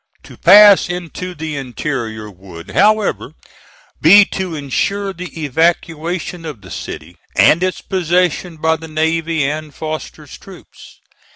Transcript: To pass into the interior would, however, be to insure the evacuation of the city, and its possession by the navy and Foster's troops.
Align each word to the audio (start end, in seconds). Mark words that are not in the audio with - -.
To 0.23 0.35
pass 0.35 0.89
into 0.89 1.35
the 1.35 1.55
interior 1.55 2.27
would, 2.31 2.71
however, 2.71 3.35
be 4.01 4.25
to 4.33 4.55
insure 4.55 5.13
the 5.13 5.27
evacuation 5.43 6.43
of 6.43 6.61
the 6.61 6.71
city, 6.71 7.17
and 7.35 7.61
its 7.61 7.81
possession 7.81 8.57
by 8.57 8.77
the 8.77 8.87
navy 8.87 9.45
and 9.47 9.71
Foster's 9.71 10.39
troops. 10.39 10.97